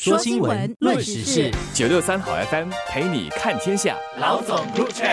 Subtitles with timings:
[0.00, 3.96] 说新闻，论时事，九六三好 FM 陪你看天下。
[4.20, 5.08] 老总入场。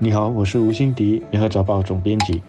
[0.00, 2.42] 你好，我是吴欣迪，联合早报总编辑。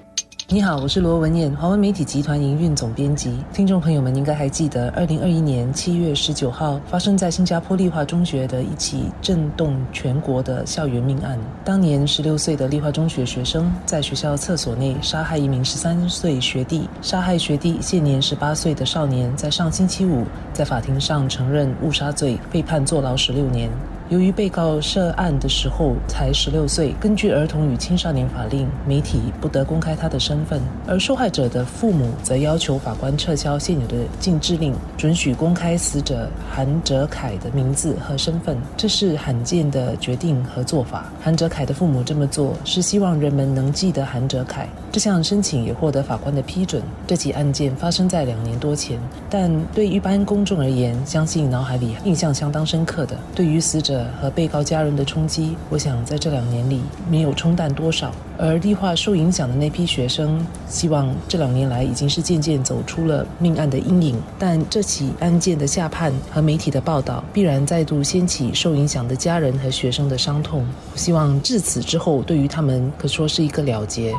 [0.50, 3.34] 你好，我是罗文燕，华文媒体集团营运总编辑。
[3.54, 11.40] 听众朋友们应该还记得，二零二一年七月十九号发生在新加坡立化中学的一起震动全国的校园命案。
[11.64, 23.70] 当年十六岁的立化中学学生在学校厕所内杀害一名十三岁学弟，杀害学弟现年十八岁的少年，在上星期五在法庭上承认误杀罪，被判坐牢十六年。
[24.14, 30.62] 由于被告涉案的时候才十六岁，根据儿童与青少年法令，媒体不得公开他的身份。
[30.88, 38.56] 而受害者的父母则要求法官撤销现有的禁制令，准许公开死者韩哲凯的名字和身份。
[38.78, 41.12] 这是罕见的决定和做法。
[41.20, 44.70] 韩哲凯的父母这么做是希望人们能记得韩哲凯。
[44.92, 46.84] 这项申请也获得法官的批准。
[47.08, 54.03] 这起案件发生在两年多前，但对一般公众而言，相信脑海里印象相当深刻的，对于死者。
[54.20, 58.12] 和被告家人的冲击，我想在这两年里没有冲淡多少。
[58.38, 64.16] 而立化受影响的那批学生，希望这两年来已经是渐渐走出了命案的阴影。
[64.40, 70.66] 但这起案件的下判和媒体的报道，必然再度掀起受影响的家人和学生的伤痛。
[70.96, 74.14] 希望至此之后，对于他们可说是一个了结。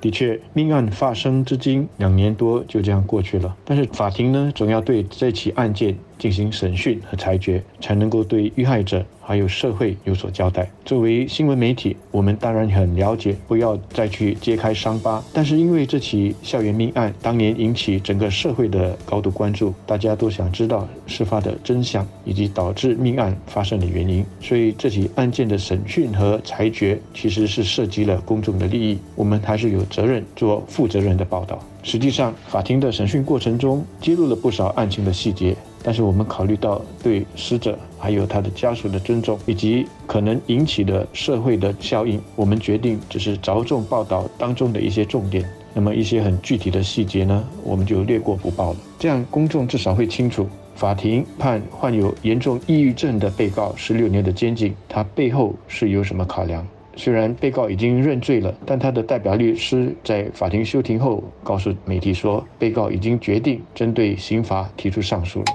[0.00, 5.94] 的确，命案发生至今两年多就这样过去了，但是法庭呢，总要对这起案件。
[6.20, 10.70] 进行审讯和裁决，才能够对遇害者还有社会有所交代。
[10.84, 15.22] 作为新闻媒体，我们当然很了解，不要再去揭开伤疤。
[15.32, 31.58] 但是因为这起校园命案当年引起整个社会的高度关注，大家都想知道事发的真相以及导致命案发生的原因，所以这起案件的审讯和裁决其实是涉及了公众的利益，我们还是有责任做负责任的报道。
[31.82, 35.56] 实际上，法庭的审讯过程中揭露了不少案情的细节。
[35.82, 45.48] 但是我们考虑到对死者还有他的家属的尊重，以及可能引起的社会的效应，我们决定只是着重报道当中的一些重点。
[45.72, 48.78] 那么一些很具体的细节呢，我们就略过不报了。
[48.98, 56.66] 这样公众至少会清楚，法庭判患有严重抑郁症的被告十六年的监禁，他背后是有什么考量。
[56.96, 65.46] 虽然被告已经认罪了，但他的代表律师在法庭休庭后告诉媒体说，被告已经决定针对刑罚提出上诉了。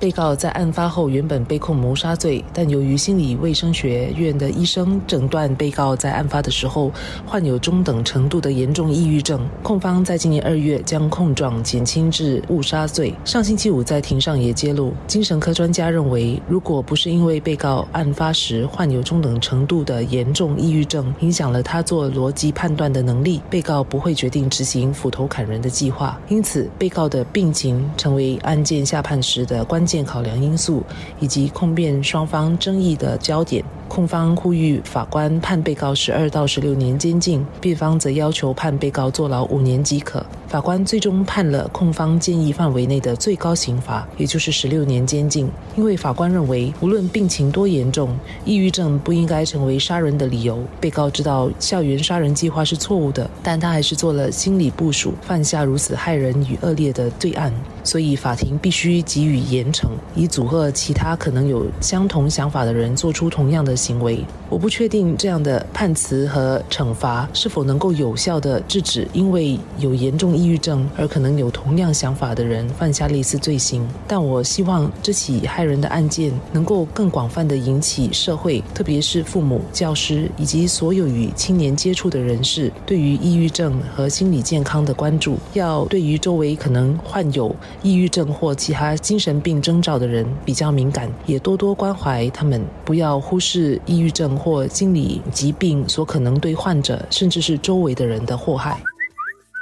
[0.00, 6.92] 被告在案发后原本被控谋杀罪，但由于心理卫生学院的医生诊断被告在案发的时候
[7.26, 13.12] 患有中等程度的严重抑郁症，控方在今年二月将控状减轻至误杀罪。
[13.24, 26.16] 上星期五在庭上也揭露，精神科专家认为，如果不是因为被告案发时患有中等程度的严重抑郁症影响了他做逻辑判断的能力，被告不会决定执行斧头砍人的计划。
[26.28, 29.87] 因此，被告的病情成为案件下判时的关。
[29.88, 30.84] 件考量因素
[31.18, 40.24] 以及控辩双方争议的焦点，控方呼吁法官判被告十二到十六年监禁，辩方则要求判被告坐牢五年即可。
[40.46, 45.50] 法官最终判了控方建议范围内的最高刑罚，也就是十六年监禁。
[45.76, 50.58] 因为法官认为，无论病情多严重，抑郁症不应该成为杀人的理由。
[50.80, 57.52] 被告知道校园杀人计划是错误的，但他还是做了心理部署，犯下如此害人与恶劣的罪案。
[57.84, 64.22] 所以法庭必须给予严惩，以阻吓其他可能有相同想法的人做出同样的行为。
[64.50, 73.86] 我不确定这样的判词和惩罚是否能够有效的制止因为有严重抑郁症而可能有同样想法的人犯下类似罪行。
[74.06, 85.36] 但我希望这起害人的案件能够更广泛的引起社会，特别是父母、教师以及所有与青年接触的人士对于抑郁症和心理健康的关注。
[85.52, 98.80] 要对于周围可能患有抑郁症或其他精神病征兆的人比较敏感，也多多关怀他们，不要忽视抑郁症或心理疾病所可能对患者甚至是周围的人的祸害。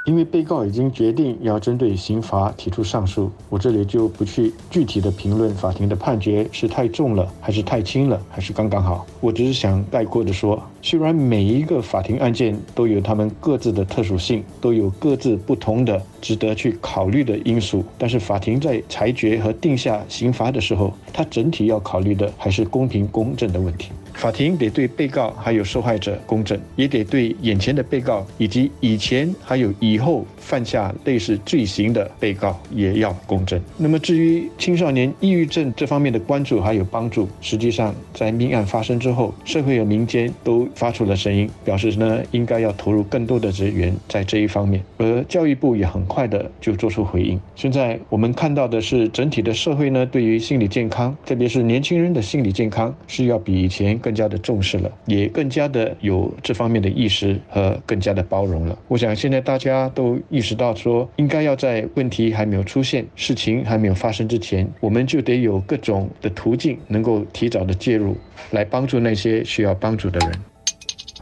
[0.07, 9.05] 因为被告已经决定要针对刑罚提出上诉，我这里就不去具体的评论法庭的判决是太重了还是太轻了，还是刚刚好。
[9.19, 23.89] 我只是想概括的说，虽然每一个法庭案件都有他们各自的特殊性，都有各自不同的值得去考虑的因素，但是法庭在裁决和定下刑罚的时候，它整体要考虑的还是公平公正的问题。
[24.17, 33.61] 法庭得对被告还有受害者公正，也得对眼前的被告以及以前还有以后犯下类似罪行的被告也要公正。
[33.77, 44.83] 那么，至于青少年抑郁症这方面的关注还有帮助，实际上在命案发生之后，社会和民间都发出了声音，表示呢应该要投入更多的资源在这一方面。
[44.97, 47.39] 而教育部也很快的就做出回应。
[47.55, 58.79] 现在我们看到的是，整体的社会呢对于心理健康，特别是年轻人的心理健康，是要比以前更加的重视了，也更加的有这方面的意识和更加的包容了。
[58.87, 68.15] 我想现在大家都意识到说，应该要在问题还没有出现、事情还没有发生之前，我们就得有各种的途径，能够提早的介入，
[68.51, 70.31] 来帮助那些需要帮助的人。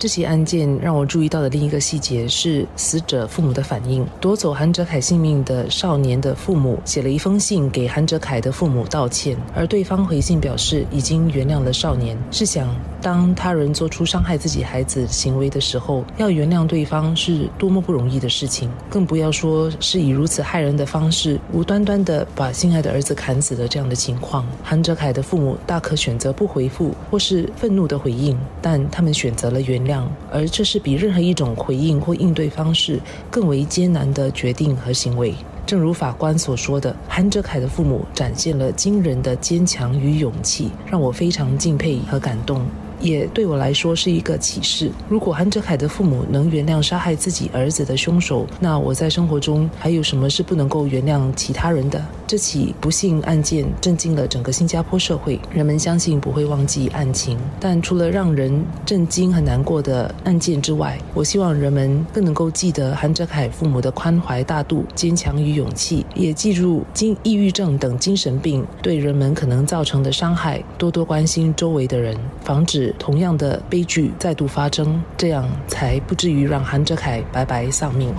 [0.05, 4.05] 这起案件让我注意到的另一个细节是死者父母的反应。
[4.21, 12.15] 夺走韩哲凯性命的少年的父母写了一封信给韩哲凯的父母道歉，而对方回信表示已经原谅了少年。
[12.29, 12.69] 试想，
[13.01, 24.45] 当他人做出伤害自己孩子行为的时候，要原谅对方是多么不容易的事情，更不要说是以如此害人的方式无端端的把心爱的儿子砍死的这样的情况。
[24.61, 29.94] 韩哲凯的父母大可选择不回复或是愤怒的回应，但他们选择了原谅。
[30.31, 32.99] 而这是比任何一种回应或应对方式
[33.29, 35.33] 更为艰难的决定和行为。
[35.65, 42.65] 正如法官所说的，韩哲凯的父母展现了惊人的坚强与勇气，让我非常敬佩和感动。
[43.01, 44.89] 也对我来说是一个启示。
[45.09, 52.03] 如果韩哲凯的父母能原谅杀害自己儿子的凶手，那我在生活中还有什么是不能够原谅其他人的？
[52.27, 57.37] 这起不幸案件震惊了整个新加坡社会，人们相信不会忘记案情。
[57.59, 72.93] 但除了让人震惊和难过的案件之外，我希望人们更能够记得韩哲凯父母的宽怀大度、坚强与勇气，也记住经抑郁症等精神病对人们可能造成的伤害，多多关心周围的人，防止。
[72.97, 78.11] 同样的悲剧再度发生，这样才不至于让韩哲凯白白丧命。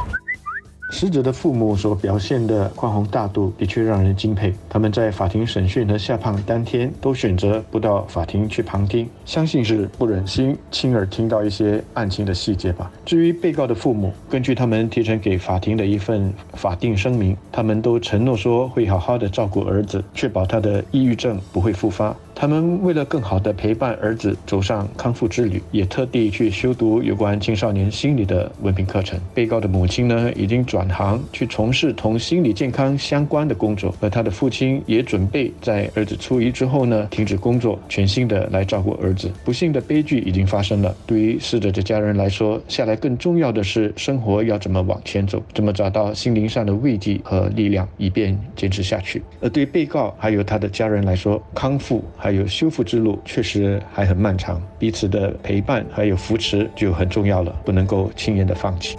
[0.90, 4.54] 死者的父母所表现的宽宏大度，的确让人敬佩。
[4.68, 12.90] 他们在法庭审讯和下判当天，都选择不到法庭去旁听，相信是不忍心亲耳听到一些案情的细节吧。
[13.04, 22.16] 至于被告的父母，根据他们提前给法庭的一份法定声明，他们都承诺说会好好的照顾儿子，确保他的抑郁症不会复发。
[22.38, 29.18] 他们为了更好的陪伴儿子走上康复之旅，也特地去修读有关青少年心理的文凭课程。
[29.32, 39.14] 被告的母亲呢，已经转行去从事同心理健康相关的工作，而他的父亲也准备在儿子出狱之后呢，停止工作，全心的来照顾儿
[39.44, 49.22] 不幸的悲剧已经发生了，对于逝者的家人来说，下来更重要的是生活要怎么往前走，怎么找到心灵上的慰藉和力量，以便坚持下去。
[49.40, 52.04] 而对被告还有他的家人来说，康复。
[52.16, 58.96] 还有修复之路确实还很漫长，彼此的陪伴还有扶持就很重要了，不能够轻言的放弃。